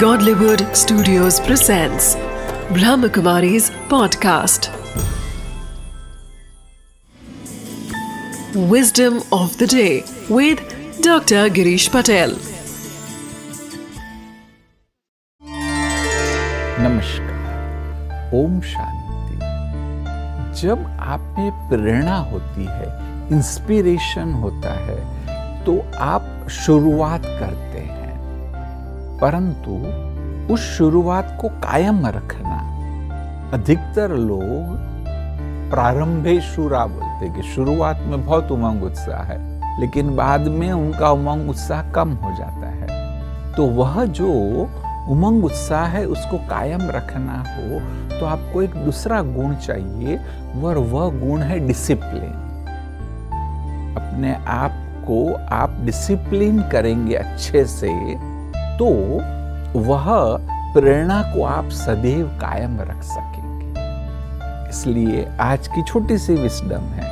[0.00, 2.16] Godlywood Studios presents
[2.76, 4.68] Brahmakumari's podcast.
[8.72, 10.60] Wisdom of the day with
[11.00, 11.48] Dr.
[11.58, 12.34] Girish Patel.
[16.86, 19.38] नमस्कार ओम शांति
[20.60, 22.88] जब आप में प्रेरणा होती है
[23.36, 24.98] इंस्पिरेशन होता है
[25.64, 25.78] तो
[26.08, 27.65] आप शुरुआत करते हैं
[29.20, 32.58] परंतु उस शुरुआत को कायम रखना।
[33.54, 34.84] अधिकतर लोग
[35.70, 39.38] प्रारंभे शुरा बोलते कि शुरुआत में बहुत उमंग उत्साह है,
[39.80, 44.32] लेकिन बाद में उनका उमंग उत्साह कम हो जाता है। तो वह जो
[45.10, 50.16] उमंग उत्साह है, उसको कायम रखना हो तो आपको एक दूसरा गुण चाहिए,
[50.64, 52.32] और वह गुण है डिसिप्लिन
[53.96, 57.88] अपने आप को आप डिसिप्लिन करेंगे अच्छे से
[58.78, 58.86] तो
[59.80, 60.04] वह
[60.74, 63.72] प्रेरणा को आप सदैव कायम रख सकेंगे।
[64.70, 67.10] इसलिए आज की छोटी सी विस्डम है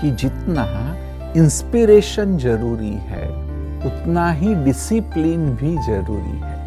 [0.00, 0.96] कि जितना
[1.36, 3.28] इंस्पिरेशन ज़रूरी है,
[3.86, 6.64] उतना ही डिसिप्लिन भी ज़रूरी है।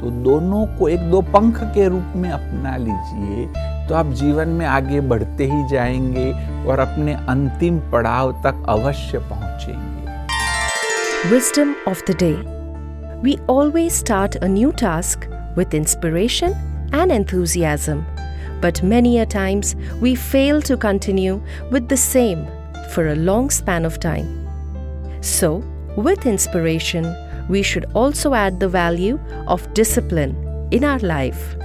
[0.00, 3.46] तो दोनों को एक दो पंख के रूप में अपना लीजिए
[3.88, 6.32] तो आप जीवन में आगे बढ़ते ही जाएँगे
[6.66, 9.90] और अपने अंतिम पड़ाव तक अवश्य पहुँचेंगे।
[11.30, 12.59] Wisdom of the day
[13.22, 16.54] We always start a new task with inspiration
[16.92, 18.06] and enthusiasm,
[18.62, 22.48] but many a times we fail to continue with the same
[22.92, 24.48] for a long span of time.
[25.20, 25.62] So,
[25.96, 27.14] with inspiration,
[27.50, 30.34] we should also add the value of discipline
[30.70, 31.56] in our life.